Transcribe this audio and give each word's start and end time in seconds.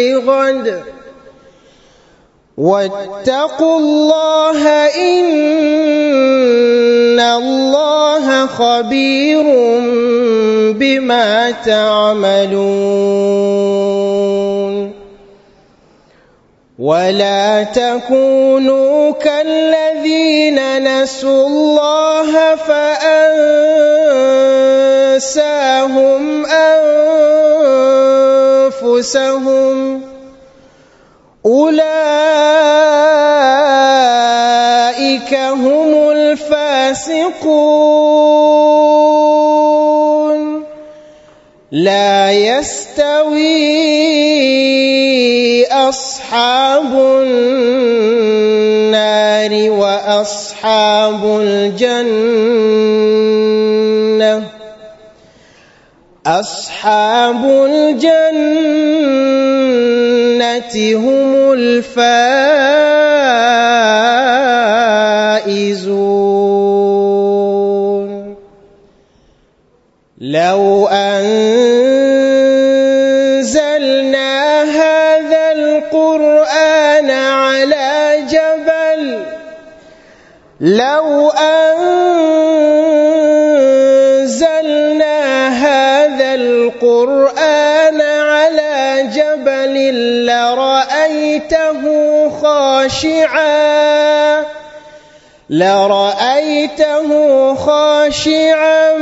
لغد. 0.00 0.82
واتقوا 2.56 3.78
الله 3.78 4.68
إن 4.86 5.30
الله 7.20 8.46
خبير 8.46 9.44
بما 10.72 11.50
تعملون. 11.50 13.00
ولا 16.78 17.62
تكونوا 17.62 19.12
كالذين 19.12 20.58
نسوا 20.84 21.46
الله 21.46 22.54
فأنساهم 22.54 23.99
أنفسهم 29.00 30.02
أولئك 31.46 31.80
هم 35.34 36.10
الفاسقون 36.10 37.40
لا 41.72 42.32
يستوي 42.32 43.40
أصحاب 45.66 46.92
النار 47.22 48.50
وأصحاب 49.70 51.24
الجنة 51.40 52.20
أصحاب 56.26 57.44
الجنة 57.44 58.20
هم 60.96 61.52
الفائزون. 61.52 62.10
لو 70.20 70.88
أنزلنا 70.88 71.42
هذا 74.62 75.52
القرآن 75.52 77.10
على 77.10 78.18
جبل 78.30 79.22
لو 80.60 81.30
أنزلنا 81.30 81.69
القرآن 86.70 88.00
على 88.00 89.08
جبل 89.14 89.74
لرأيته 90.26 91.82
خاشعا 92.42 94.44
لرأيته 95.50 97.10
خاشعا 97.54 98.92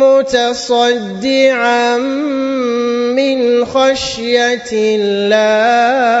متصدعا 0.00 1.96
من 3.16 3.64
خشية 3.64 4.70
الله. 4.72 6.20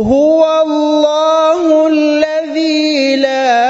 هو 0.00 0.62
الله 0.66 1.86
الذي 1.86 3.16
لا 3.16 3.60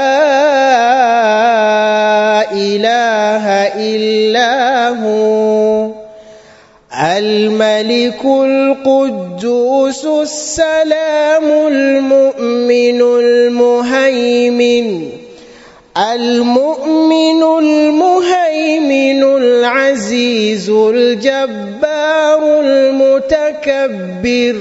إله 2.51 3.45
إلا 3.77 4.89
هو. 4.89 5.89
الملك 6.93 8.25
القدوس 8.25 10.05
السلام 10.05 11.67
المؤمن 11.67 13.01
المهيمن. 13.01 15.09
المؤمن 15.97 17.43
المهيمن 17.43 19.23
العزيز 19.23 20.69
الجبار 20.69 22.59
المتكبر. 22.59 24.55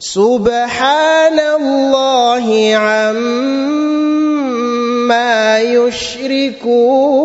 سبحان 0.00 1.36
الله 1.60 2.48
عما 2.76 4.00
يشركون. 5.60 7.20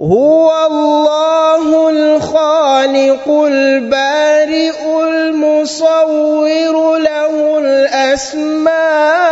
هو 0.00 0.46
الله 0.70 1.90
الخالق 1.90 3.28
البارئ 3.28 4.80
المصور 5.00 6.76
له 6.98 7.58
الأسماء 7.58 9.31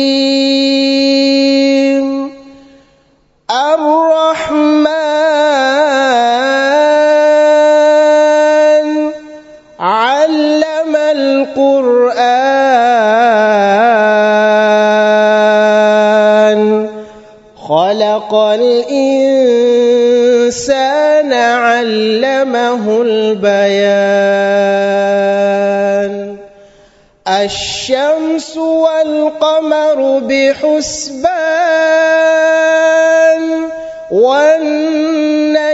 الشمس 27.27 28.57
والقمر 28.57 30.19
بحسبان 30.25 31.21
والنجم 34.11 35.71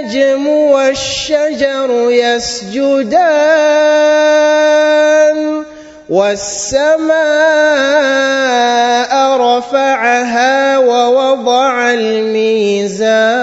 والشجر 0.48 2.12
يسجدان 2.12 3.48
والسماء 6.10 7.18
رفعها 9.38 10.78
ووضع 10.78 11.94
الميزان 11.94 13.38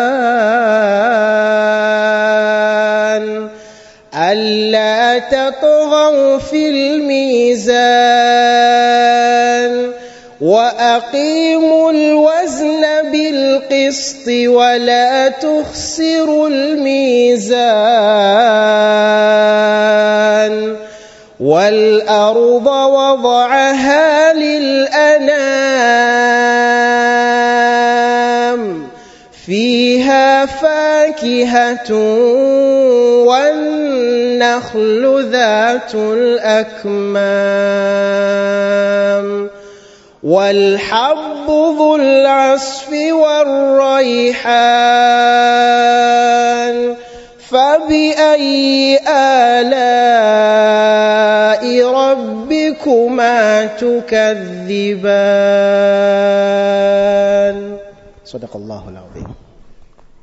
ألا 4.15 5.19
تطغوا 5.19 6.39
في 6.39 6.69
الميزان. 6.69 7.94
وأقيموا 11.05 11.91
الوزن 11.91 12.83
بالقسط 13.13 14.29
ولا 14.29 15.29
تخسروا 15.29 16.49
الميزان 16.49 17.65
والأرض 21.41 22.67
وضعها 22.67 24.33
للأنام 24.33 25.75
فيها 29.47 30.47
فاكهة 30.47 31.93
والنخل 33.27 35.05
ذات 35.33 35.95
الأكمام 35.95 37.45
والحب 40.25 41.47
ذو 41.49 41.97
العصف 41.97 42.93
والريحان 42.93 44.45
فبأي 47.49 48.99
آلاء 49.09 50.05
ربكما 51.85 53.67
تكذبان؟ 53.67 54.97
صدق 58.25 58.57
الله 58.57 58.83
العظيم. 58.89 59.34